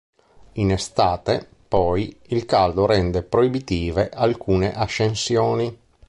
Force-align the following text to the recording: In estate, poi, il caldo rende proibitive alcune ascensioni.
In 0.53 0.71
estate, 0.71 1.47
poi, 1.67 2.17
il 2.29 2.45
caldo 2.45 2.87
rende 2.87 3.21
proibitive 3.21 4.09
alcune 4.11 4.73
ascensioni. 4.73 5.77